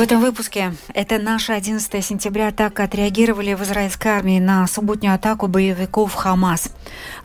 [0.00, 5.46] В этом выпуске это наше 11 сентября так отреагировали в израильской армии на субботнюю атаку
[5.46, 6.72] боевиков Хамас.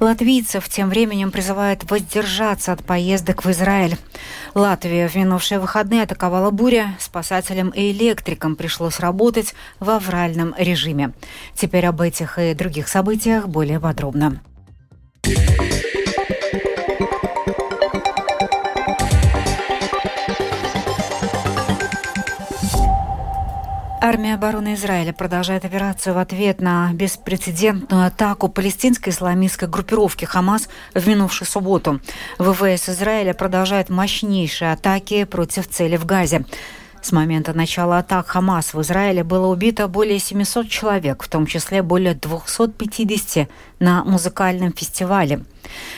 [0.01, 3.95] Латвийцев тем временем призывают воздержаться от поездок в Израиль.
[4.55, 6.97] Латвия в минувшие выходные атаковала буря.
[6.99, 11.13] Спасателям и электрикам пришлось работать в авральном режиме.
[11.53, 14.41] Теперь об этих и других событиях более подробно.
[24.07, 31.07] Армия обороны Израиля продолжает операцию в ответ на беспрецедентную атаку палестинской исламистской группировки «Хамас» в
[31.07, 31.99] минувшую субботу.
[32.37, 36.45] ВВС Израиля продолжает мощнейшие атаки против цели в Газе.
[37.01, 41.81] С момента начала атак Хамас в Израиле было убито более 700 человек, в том числе
[41.81, 43.49] более 250
[43.79, 45.41] на музыкальном фестивале.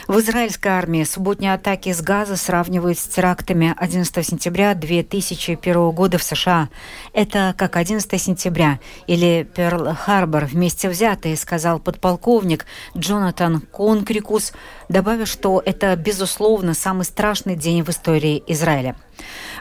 [0.06, 6.22] В израильской армии субботние атаки с Газа сравнивают с терактами 11 сентября 2001 года в
[6.22, 6.68] США.
[7.12, 14.52] Это как 11 сентября или Перл-Харбор вместе взятые, сказал подполковник Джонатан Конкрикус,
[14.88, 18.96] добавив, что это, безусловно, самый страшный день в истории Израиля.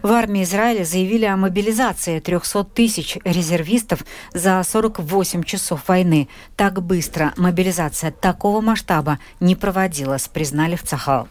[0.04, 6.30] В армии Израиля заявили о мобилизации 300 тысяч резервистов за 48 часов войны.
[6.56, 11.28] Так быстро мобилизация такого масштаба не проводилась, признали в Цахал.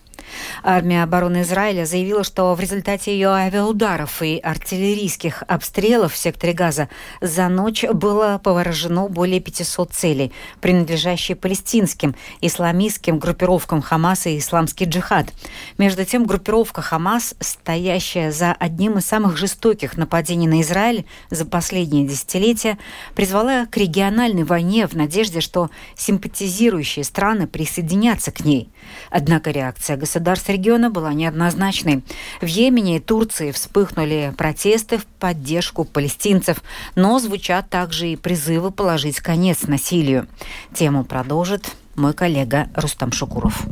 [0.62, 6.88] Армия обороны Израиля заявила, что в результате ее авиаударов и артиллерийских обстрелов в секторе Газа
[7.20, 15.32] за ночь было поражено более 500 целей, принадлежащие палестинским, исламистским группировкам Хамас и Исламский джихад.
[15.78, 22.06] Между тем, группировка Хамас, стоящая за одним из самых жестоких нападений на Израиль за последние
[22.06, 22.78] десятилетия,
[23.14, 28.70] призвала к региональной войне в надежде, что симпатизирующие страны присоединятся к ней.
[29.10, 32.02] Однако реакция государства государств региона была неоднозначной.
[32.40, 36.62] В Йемене и Турции вспыхнули протесты в поддержку палестинцев,
[36.94, 40.26] но звучат также и призывы положить конец насилию.
[40.72, 43.66] Тему продолжит мой коллега Рустам Шукуров.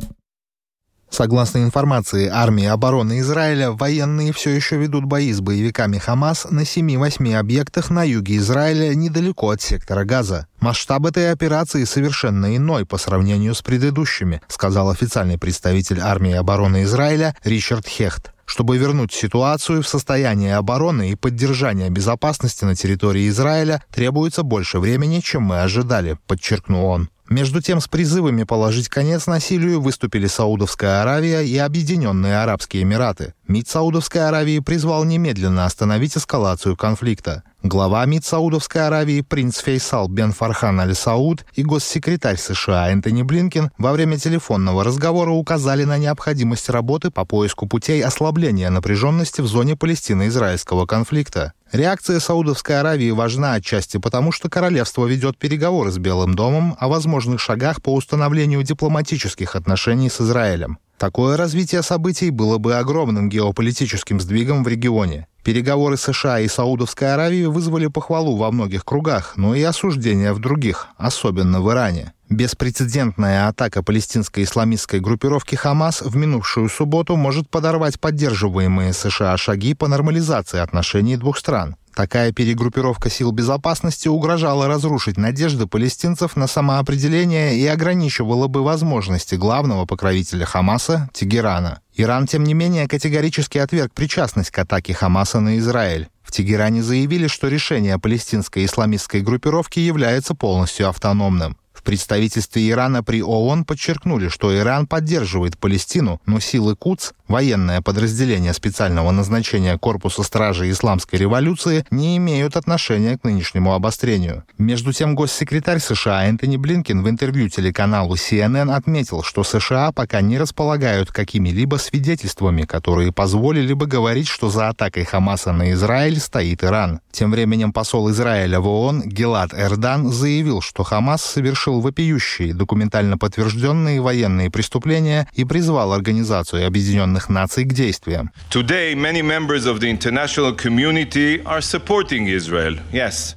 [1.15, 7.37] Согласно информации армии обороны Израиля, военные все еще ведут бои с боевиками Хамас на 7-8
[7.37, 10.47] объектах на юге Израиля недалеко от сектора Газа.
[10.59, 17.33] Масштаб этой операции совершенно иной по сравнению с предыдущими, сказал официальный представитель армии обороны Израиля
[17.45, 18.33] Ричард Хехт.
[18.45, 25.21] Чтобы вернуть ситуацию в состояние обороны и поддержания безопасности на территории Израиля, требуется больше времени,
[25.21, 27.09] чем мы ожидали, подчеркнул он.
[27.29, 33.33] Между тем, с призывами положить конец насилию выступили Саудовская Аравия и Объединенные Арабские Эмираты.
[33.47, 37.43] МИД Саудовской Аравии призвал немедленно остановить эскалацию конфликта.
[37.67, 43.91] Глава МИД Саудовской Аравии принц Фейсал бен Фархан Аль-Сауд и госсекретарь США Энтони Блинкен во
[43.91, 50.85] время телефонного разговора указали на необходимость работы по поиску путей ослабления напряженности в зоне Палестино-Израильского
[50.85, 51.53] конфликта.
[51.71, 57.39] Реакция Саудовской Аравии важна отчасти потому, что королевство ведет переговоры с Белым домом о возможных
[57.39, 60.77] шагах по установлению дипломатических отношений с Израилем.
[60.99, 65.27] Такое развитие событий было бы огромным геополитическим сдвигом в регионе.
[65.45, 70.87] Переговоры США и Саудовской Аравии вызвали похвалу во многих кругах, но и осуждение в других,
[70.97, 72.13] особенно в Иране.
[72.31, 79.87] Беспрецедентная атака палестинской исламистской группировки «Хамас» в минувшую субботу может подорвать поддерживаемые США шаги по
[79.87, 81.75] нормализации отношений двух стран.
[81.95, 89.85] Такая перегруппировка сил безопасности угрожала разрушить надежды палестинцев на самоопределение и ограничивала бы возможности главного
[89.85, 91.79] покровителя Хамаса– Тегерана.
[91.95, 96.09] Иран, тем не менее, категорически отверг причастность к атаке Хамаса на Израиль.
[96.21, 101.55] В Тегеране заявили, что решение палестинской исламистской группировки является полностью автономным
[101.85, 109.11] представительстве Ирана при ООН подчеркнули, что Иран поддерживает Палестину, но силы КУЦ, военное подразделение специального
[109.11, 114.43] назначения Корпуса Стражи Исламской революции, не имеют отношения к нынешнему обострению.
[114.57, 120.37] Между тем, госсекретарь США Энтони Блинкин в интервью телеканалу CNN отметил, что США пока не
[120.37, 126.99] располагают какими-либо свидетельствами, которые позволили бы говорить, что за атакой Хамаса на Израиль стоит Иран.
[127.11, 134.01] Тем временем посол Израиля в ООН Гелат Эрдан заявил, что Хамас совершил вопиющие, документально подтвержденные
[134.01, 138.31] военные преступления и призвал Организацию Объединенных Наций к действиям.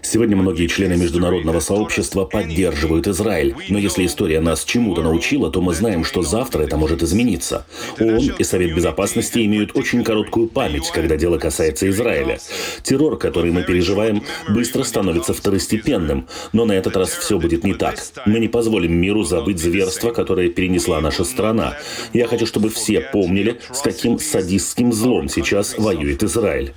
[0.03, 3.55] Сегодня многие члены международного сообщества поддерживают Израиль.
[3.69, 7.67] Но если история нас чему-то научила, то мы знаем, что завтра это может измениться.
[7.99, 12.39] ООН и Совет Безопасности имеют очень короткую память, когда дело касается Израиля.
[12.83, 17.99] Террор, который мы переживаем, быстро становится второстепенным, но на этот раз все будет не так.
[18.27, 21.77] Мы не позволим миру забыть зверство, которое перенесла наша страна.
[22.13, 26.75] Я хочу, чтобы все помнили, с каким садистским злом сейчас воюет Израиль.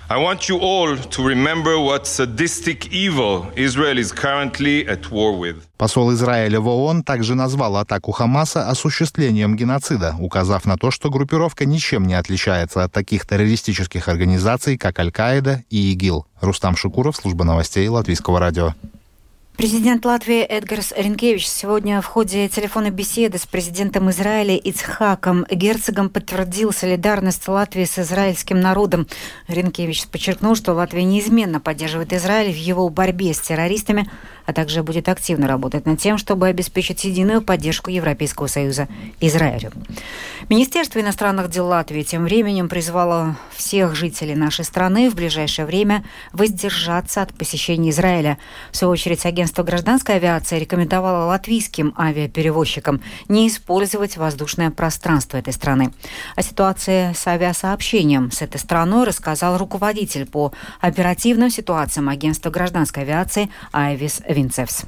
[5.78, 11.66] Посол Израиля в ООН также назвал атаку Хамаса осуществлением геноцида, указав на то, что группировка
[11.66, 16.26] ничем не отличается от таких террористических организаций, как Аль-Каида и ИГИЛ.
[16.40, 18.76] Рустам Шукуров, служба новостей Латвийского радио.
[19.62, 26.74] Президент Латвии Эдгарс Ренкевич сегодня в ходе телефонной беседы с президентом Израиля Ицхаком Герцогом подтвердил
[26.74, 29.06] солидарность Латвии с израильским народом.
[29.48, 34.10] Ренкевич подчеркнул, что Латвия неизменно поддерживает Израиль в его борьбе с террористами,
[34.46, 38.88] а также будет активно работать над тем, чтобы обеспечить единую поддержку Европейского Союза
[39.20, 39.72] Израилю.
[40.50, 46.04] Министерство иностранных дел Латвии тем временем призвало всех жителей нашей страны в ближайшее время
[46.34, 48.38] воздержаться от посещения Израиля.
[48.72, 55.94] В свою очередь, агентство гражданской авиации рекомендовало латвийским авиаперевозчикам не использовать воздушное пространство этой страны.
[56.36, 63.50] О ситуации с авиасообщением с этой страной рассказал руководитель по оперативным ситуациям агентства гражданской авиации
[63.72, 64.86] Айвис Винцевс.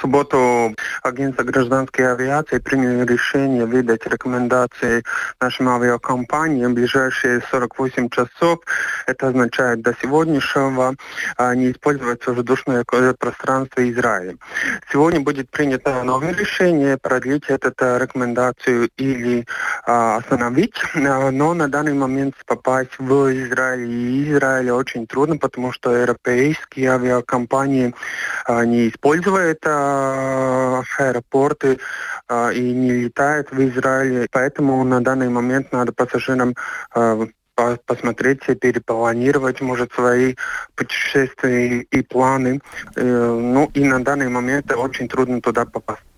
[0.00, 5.04] В субботу агентство гражданской авиации приняло решение выдать рекомендации
[5.38, 8.60] нашим авиакомпаниям в ближайшие 48 часов.
[9.06, 10.94] Это означает до сегодняшнего
[11.36, 14.38] а, не использовать воздушное пространство Израиля.
[14.90, 19.44] Сегодня будет принято новое решение продлить эту рекомендацию или
[19.84, 25.72] а, остановить, а, но на данный момент попасть в Израиль и Израиль очень трудно, потому
[25.72, 27.94] что европейские авиакомпании
[28.46, 29.89] а, не используют а,
[30.98, 31.78] аэропорты
[32.28, 34.28] а, и не летают в Израиль.
[34.30, 36.54] Поэтому на данный момент надо пассажирам
[36.94, 37.26] а,
[37.86, 40.34] посмотреть, перепланировать, может, свои
[40.74, 42.60] путешествия и планы.
[42.96, 46.09] Э, ну и на данный момент очень трудно туда попасть.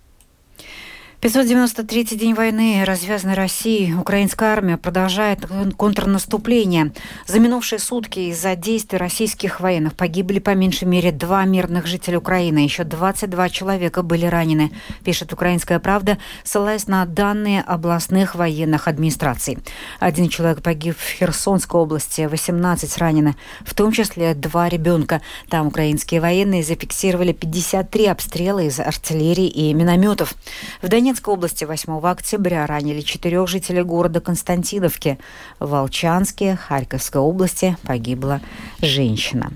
[1.23, 3.93] 593-й день войны развязанной России.
[3.93, 5.47] Украинская армия продолжает
[5.77, 6.93] контрнаступление.
[7.29, 12.59] За минувшие сутки из-за действий российских военных погибли по меньшей мере два мирных жителя Украины.
[12.59, 14.73] Еще 22 человека были ранены,
[15.05, 19.59] пишет «Украинская правда», ссылаясь на данные областных военных администраций.
[20.01, 25.23] Один человек погиб в Херсонской области, 18 ранены, в том числе два ребенка.
[25.49, 30.35] Там украинские военные зафиксировали 53 обстрела из артиллерии и минометов.
[30.81, 35.19] В Донецке Донецкой области 8 октября ранили четырех жителей города Константиновки.
[35.61, 38.41] В Волчанске, Харьковской области погибла
[38.81, 39.53] женщина.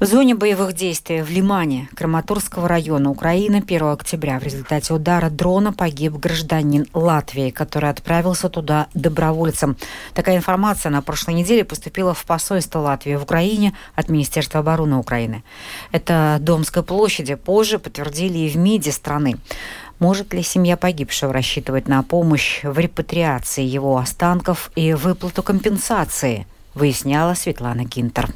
[0.00, 5.72] В зоне боевых действий в Лимане Краматорского района Украины 1 октября в результате удара дрона
[5.72, 9.76] погиб гражданин Латвии, который отправился туда добровольцем.
[10.12, 15.44] Такая информация на прошлой неделе поступила в посольство Латвии в Украине от Министерства обороны Украины.
[15.92, 19.36] Это Домской площади позже подтвердили и в МИДе страны.
[19.98, 27.34] Может ли семья погибшего рассчитывать на помощь в репатриации его останков и выплату компенсации, выясняла
[27.34, 28.28] Светлана Кинтер.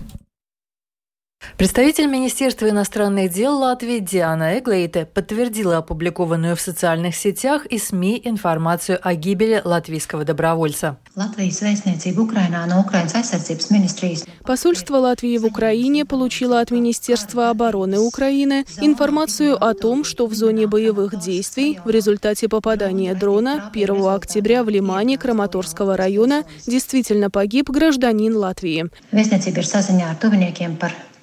[1.58, 9.00] Представитель Министерства иностранных дел Латвии Диана Эглейте подтвердила опубликованную в социальных сетях и СМИ информацию
[9.02, 10.98] о гибели латвийского добровольца.
[14.44, 20.68] Посольство Латвии в Украине получило от Министерства обороны Украины информацию о том, что в зоне
[20.68, 28.36] боевых действий в результате попадания дрона 1 октября в Лимане Краматорского района действительно погиб гражданин
[28.36, 28.88] Латвии.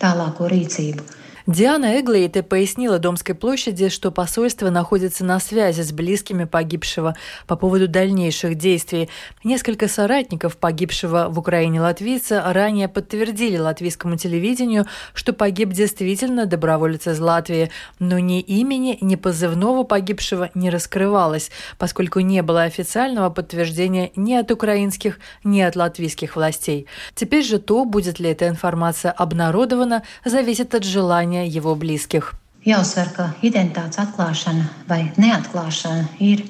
[0.02, 1.06] Tālāko rīcību.
[1.48, 7.88] Диана Эглейте пояснила Домской площади, что посольство находится на связи с близкими погибшего по поводу
[7.88, 9.10] дальнейших действий.
[9.44, 17.20] Несколько соратников погибшего в Украине латвийца ранее подтвердили латвийскому телевидению, что погиб действительно доброволец из
[17.20, 24.34] Латвии, но ни имени, ни позывного погибшего не раскрывалось, поскольку не было официального подтверждения ни
[24.34, 26.88] от украинских, ни от латвийских властей.
[27.14, 32.34] Теперь же то, будет ли эта информация обнародована, зависит от желания желания его близких.
[32.66, 36.46] Jāuzsver, ka identitātes atklāšana vai neatklāšana ir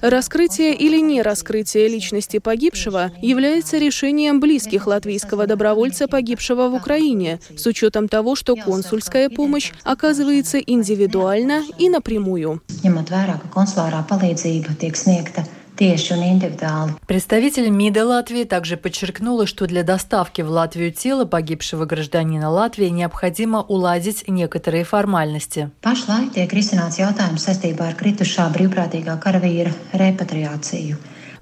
[0.00, 7.64] Раскрытие или не раскрытие личности погибшего является решением близких латвийского добровольца, погибшего в Украине, с
[7.66, 12.60] учетом того, что консульская помощь оказывается индивидуально и напрямую.
[17.06, 23.62] Представитель МИДа Латвии также подчеркнула, что для доставки в Латвию тела погибшего гражданина Латвии необходимо
[23.62, 25.70] уладить некоторые формальности.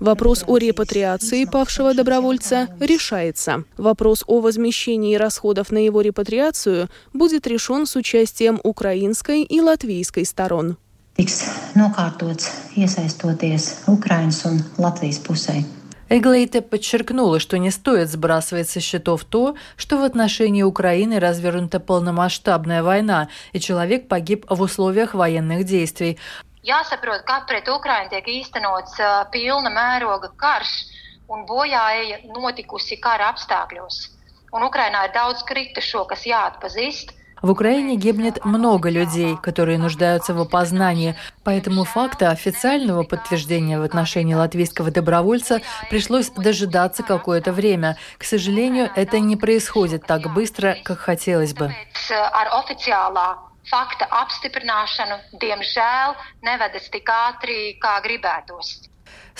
[0.00, 3.64] Вопрос о репатриации павшего добровольца решается.
[3.76, 10.78] Вопрос о возмещении расходов на его репатриацию будет решен с участием украинской и латвийской сторон.
[11.15, 11.43] tiks
[11.79, 15.63] nokārtots iesaistoties Ukrainas un Latvijas pusē.
[16.07, 22.83] Эглейте подчеркнула, что не стоит сбрасывать со счетов то, что в отношении Украины развернута полномасштабная
[22.83, 26.19] война, и человек погиб в условиях военных действий.
[26.63, 28.97] Jāsaprot, ka pret Ukrainu tiek īstenots
[29.33, 30.71] pilna mēroga karš
[31.29, 34.09] un bojāeja notikusi kara apstākļos.
[34.53, 40.40] Un Ukrainā ir daudz kritušo, kas jāatpazīst, в Украине гибнет много людей, которые нуждаются в
[40.40, 47.96] опознании, поэтому факта официального подтверждения в отношении латвийского добровольца пришлось дожидаться какое-то время.
[48.18, 51.72] К сожалению, это не происходит так быстро, как хотелось бы.
[53.70, 58.89] Fakta apstiprināšanu, diemžēl, nevedas tik ātri, kā gribētos.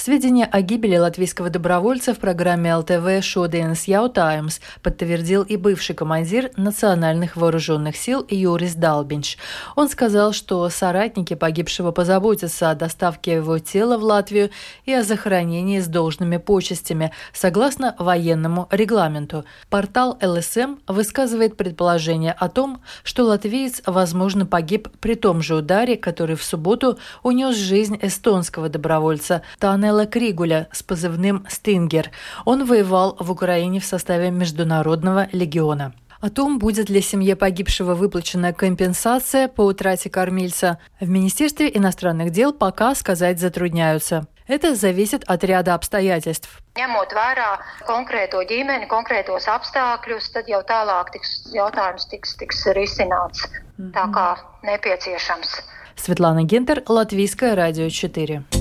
[0.03, 7.37] Сведения о гибели латвийского добровольца в программе ЛТВ «Шодиенс Яутаймс» подтвердил и бывший командир национальных
[7.37, 9.37] вооруженных сил Юрис Далбинч.
[9.77, 14.49] Он сказал, что соратники погибшего позаботятся о доставке его тела в Латвию
[14.87, 19.45] и о захоронении с должными почестями, согласно военному регламенту.
[19.69, 26.37] Портал ЛСМ высказывает предположение о том, что латвиец, возможно, погиб при том же ударе, который
[26.37, 32.13] в субботу унес жизнь эстонского добровольца Тан Данела Кригуля с позывным «Стингер».
[32.45, 35.93] Он воевал в Украине в составе Международного легиона.
[36.21, 42.53] О том, будет ли семье погибшего выплачена компенсация по утрате кормильца, в Министерстве иностранных дел
[42.53, 44.29] пока сказать затрудняются.
[44.47, 46.49] Это зависит от ряда обстоятельств.
[46.79, 53.43] Ņemot vērā konkrēto ģimeni, konkrētos apstākļus, tad jau tālāk tiks, jautājums tiks, tiks risināts
[53.91, 54.29] tā kā
[54.63, 55.59] nepieciešams.
[55.97, 58.60] Светлана Гентер, Латвийское радио 4.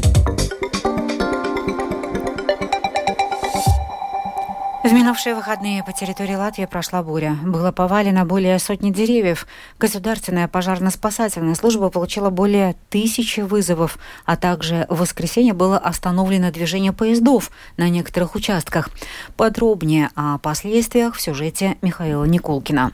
[4.90, 7.36] В минувшие выходные по территории Латвии прошла буря.
[7.44, 9.46] Было повалено более сотни деревьев.
[9.78, 17.52] Государственная пожарно-спасательная служба получила более тысячи вызовов, а также в воскресенье было остановлено движение поездов
[17.78, 18.90] на некоторых участках.
[19.38, 22.92] Подробнее о последствиях в сюжете Михаила Никулкина.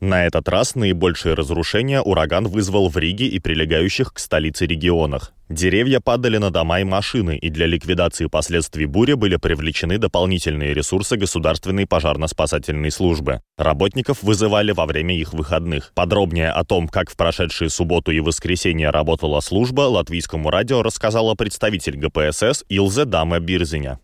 [0.00, 5.32] На этот раз наибольшие разрушения ураган вызвал в Риге и прилегающих к столице регионах.
[5.48, 11.16] Деревья падали на дома и машины, и для ликвидации последствий бури были привлечены дополнительные ресурсы
[11.16, 13.40] государственной пожарно-спасательной службы.
[13.58, 15.92] Работников вызывали во время их выходных.
[15.94, 21.96] Подробнее о том, как в прошедшие субботу и воскресенье работала служба, латвийскому радио рассказала представитель
[21.96, 23.98] ГПСС Илзе Даме Бирзиня.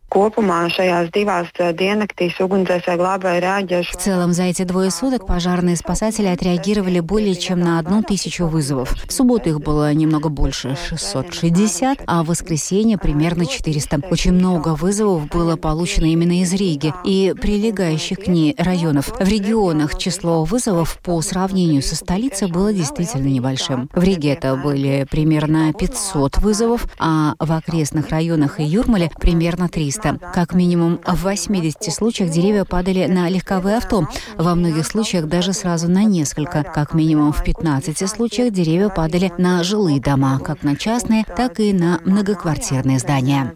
[3.90, 8.94] В целом, за эти двое суток пожарные спасатели отреагировали более чем на одну тысячу вызовов.
[9.06, 14.00] В субботу их было немного больше– 600 60, а в воскресенье примерно 400.
[14.10, 19.08] Очень много вызовов было получено именно из Риги и прилегающих к ней районов.
[19.18, 23.88] В регионах число вызовов по сравнению со столицей было действительно небольшим.
[23.92, 30.18] В Риге это были примерно 500 вызовов, а в окрестных районах и Юрмале примерно 300.
[30.34, 34.06] Как минимум в 80 случаях деревья падали на легковые авто,
[34.36, 36.62] во многих случаях даже сразу на несколько.
[36.62, 41.72] Как минимум в 15 случаях деревья падали на жилые дома, как на частные, так и
[41.72, 43.52] на многоквартирные здания.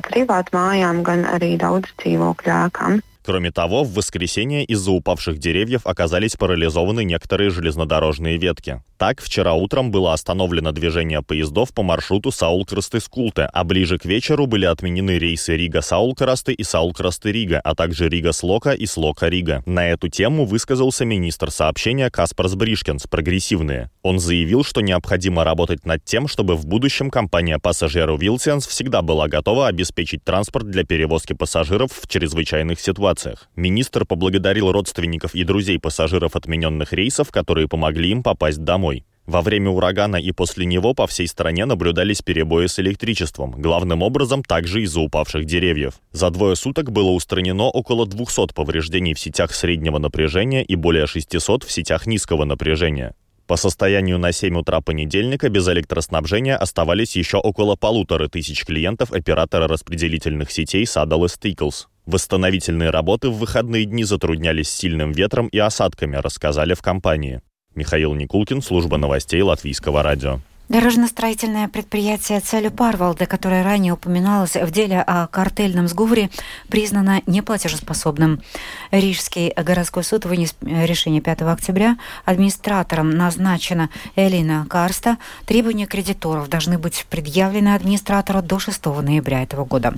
[3.24, 8.82] Кроме того, в воскресенье из-за упавших деревьев оказались парализованы некоторые железнодорожные ветки.
[8.98, 14.64] Так, вчера утром было остановлено движение поездов по маршруту Саулкрасты-Скулте, а ближе к вечеру были
[14.64, 19.64] отменены рейсы Рига-Саулкрасты и Саулкрасты-Рига, а также Рига-Слока и Слока-Рига.
[19.66, 23.90] На эту тему высказался министр сообщения Каспарс Бришкенс, прогрессивные.
[24.02, 29.26] Он заявил, что необходимо работать над тем, чтобы в будущем компания Pasažieru vilciens всегда была
[29.26, 33.11] готова обеспечить транспорт для перевозки пассажиров в чрезвычайных ситуациях.
[33.56, 39.04] Министр поблагодарил родственников и друзей пассажиров отмененных рейсов, которые помогли им попасть домой.
[39.26, 44.42] Во время урагана и после него по всей стране наблюдались перебои с электричеством, главным образом
[44.42, 45.94] также из-за упавших деревьев.
[46.10, 51.62] За двое суток было устранено около 200 повреждений в сетях среднего напряжения и более 600
[51.62, 53.14] в сетях низкого напряжения.
[53.46, 59.68] По состоянию на 7 утра понедельника без электроснабжения оставались еще около полутора тысяч клиентов оператора
[59.68, 61.86] распределительных сетей Saddle Stickles.
[62.06, 67.40] Восстановительные работы в выходные дни затруднялись сильным ветром и осадками, рассказали в компании.
[67.74, 70.40] Михаил Никулкин, служба новостей Латвийского радио.
[70.68, 76.30] Дорожно-строительное предприятие «Целью Парвалда», которое ранее упоминалось в деле о картельном сговоре,
[76.68, 78.40] признано неплатежеспособным.
[78.90, 81.98] Рижский городской суд вынес решение 5 октября.
[82.24, 85.18] Администратором назначена Элина Карста.
[85.44, 89.94] Требования кредиторов должны быть предъявлены администратору до 6 ноября этого года.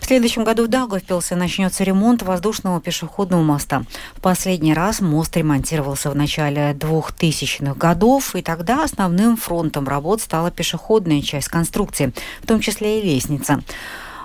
[0.00, 3.82] В следующем году в Даугавпилсе начнется ремонт воздушного пешеходного моста.
[4.14, 10.50] В последний раз мост ремонтировался в начале 2000-х годов, и тогда основным фронтом работ стала
[10.50, 12.12] пешеходная часть конструкции,
[12.42, 13.62] в том числе и лестница.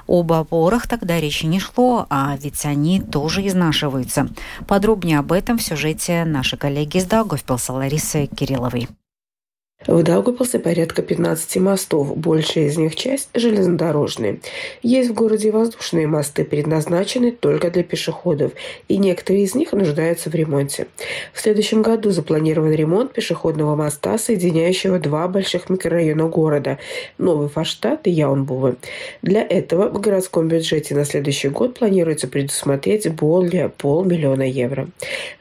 [0.07, 4.27] Об опорах тогда речи не шло, а ведь они тоже изнашиваются.
[4.67, 8.89] Подробнее об этом в сюжете нашей коллеги из Даугавпилса Ларисы Кирилловой.
[9.85, 14.39] В Даугавпилсе порядка 15 мостов, большая из них часть железнодорожные.
[14.81, 18.53] Есть в городе воздушные мосты, предназначенные только для пешеходов,
[18.87, 20.87] и некоторые из них нуждаются в ремонте.
[21.33, 26.79] В следующем году запланирован ремонт пешеходного моста, соединяющего два больших микрорайона города–
[27.17, 28.77] Новый Фаштат и Яунбувы.
[29.21, 34.87] Для этого в городском бюджете на следующий год планируется предусмотреть более полмиллиона евро.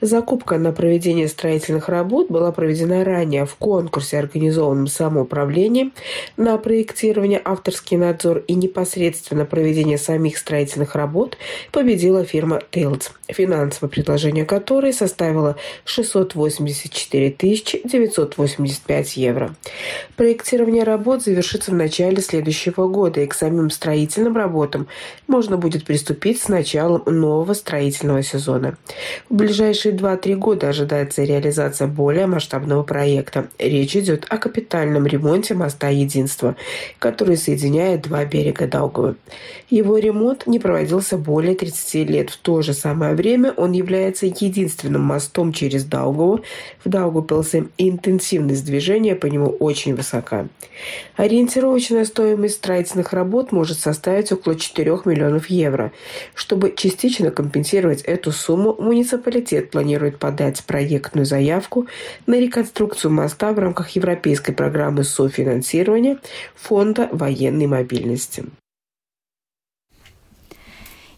[0.01, 5.93] Закупка на проведение строительных работ была проведена ранее в конкурсе организованным самоуправлением
[6.37, 11.37] на проектирование, авторский надзор и непосредственно проведение самих строительных работ
[11.71, 17.37] победила фирма Тейлдс, финансовое предложение которой составило 684
[17.85, 19.55] 985 евро.
[20.17, 24.87] Проектирование работ завершится в начале следующего года, и к самим строительным работам
[25.27, 28.77] можно будет приступить с началом нового строительного сезона.
[29.29, 33.49] В ближайшие 2-3 года ожидается реализация более масштабного проекта.
[33.59, 36.57] Речь идет идет о капитальном ремонте моста Единства,
[36.99, 39.17] который соединяет два берега Даугавы.
[39.71, 42.31] Его ремонт не проводился более 30 лет.
[42.31, 46.41] В то же самое время он является единственным мостом через Даугаву
[46.85, 50.47] в Даугавпилсе, и интенсивность движения по нему очень высока.
[51.17, 55.93] Ориентировочная стоимость строительных работ может составить около 4 миллионов евро.
[56.35, 61.87] Чтобы частично компенсировать эту сумму, муниципалитет планирует подать проектную заявку
[62.27, 66.19] на реконструкцию моста в рамках Европейской программы софинансирования
[66.55, 68.45] Фонда военной мобильности.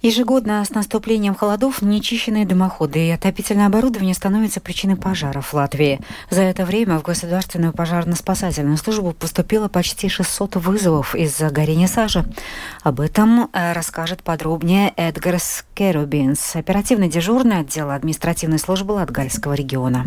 [0.01, 5.99] Ежегодно с наступлением холодов нечищенные дымоходы и отопительное оборудование становятся причиной пожаров в Латвии.
[6.29, 12.23] За это время в Государственную пожарно-спасательную службу поступило почти 600 вызовов из-за горения сажи.
[12.83, 20.05] Об этом э, расскажет подробнее Эдгарс Керубинс, оперативный дежурный отдела административной службы Латгальского региона.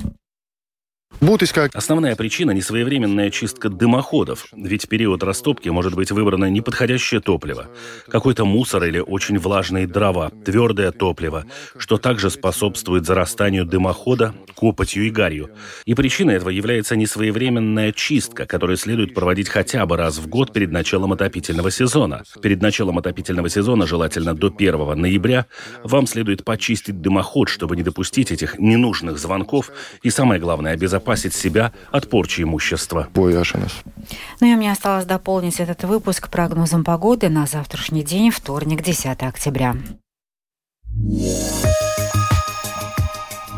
[1.73, 7.67] Основная причина– несвоевременная чистка дымоходов, ведь в период растопки может быть выбрано неподходящее топливо,
[8.07, 11.45] какой-то мусор или очень влажные дрова, твердое топливо,
[11.77, 15.49] что также способствует зарастанию дымохода копотью и гарью.
[15.85, 20.71] И причиной этого является несвоевременная чистка, которую следует проводить хотя бы раз в год перед
[20.71, 22.23] началом отопительного сезона.
[22.41, 25.47] Перед началом отопительного сезона, желательно до 1 ноября,
[25.83, 29.71] вам следует почистить дымоход, чтобы не допустить этих ненужных звонков
[30.03, 33.07] и, самое главное, обезопасить обезопасить себя от порчи имущества.
[34.39, 39.75] Ну и мне осталось дополнить этот выпуск прогнозом погоды на завтрашний день, вторник, 10 октября.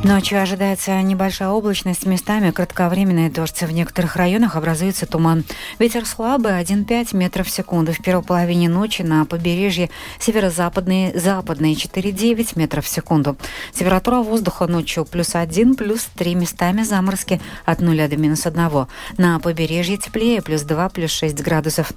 [0.02, 3.62] Ночью ожидается небольшая облачность, местами кратковременные дождь.
[3.62, 5.44] В некоторых районах образуется туман.
[5.78, 7.92] Ветер слабый, 1,5 метров в секунду.
[7.92, 13.36] В первой половине ночи на побережье северо-западные, западные 4,9 метров в секунду.
[13.74, 18.88] Температура воздуха ночью плюс 1, плюс 3 местами заморозки от 0 до минус 1.
[19.18, 21.92] На побережье теплее, плюс 2, плюс 6 градусов.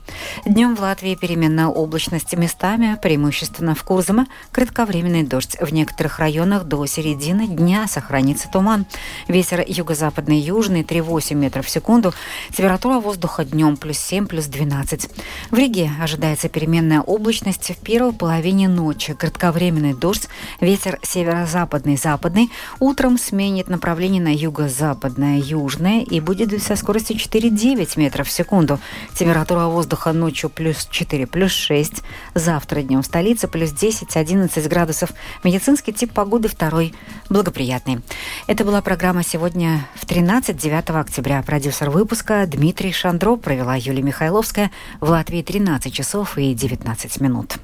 [0.45, 5.57] Днем в Латвии переменная облачность местами, преимущественно в Курзаме, кратковременный дождь.
[5.61, 8.87] В некоторых районах до середины дня сохранится туман.
[9.29, 12.15] Ветер юго-западный южный 3,8 метров в секунду.
[12.51, 15.09] Температура воздуха днем плюс 7, плюс 12.
[15.51, 19.15] В Риге ожидается переменная облачность в первой половине ночи.
[19.15, 20.29] Кратковременный дождь.
[20.61, 22.51] Ветер северо-западный, западный.
[22.81, 28.79] Утром сменит направление на юго-западное, южное и будет со скоростью 4,9 метров в секунду.
[29.15, 32.03] Температура воздуха ночью плюс 4, плюс 6.
[32.35, 35.11] Завтра днем в столице плюс 10-11 градусов.
[35.45, 36.95] Медицинский тип погоды второй
[37.29, 38.03] благоприятный приятный.
[38.47, 41.43] Это была программа сегодня в 13, 9 октября.
[41.43, 44.71] Продюсер выпуска Дмитрий Шандро провела Юлия Михайловская.
[45.01, 47.57] В Латвии 13 часов и 19 минут.